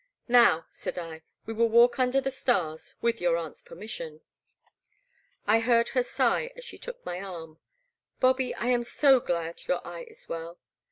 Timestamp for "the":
2.19-2.31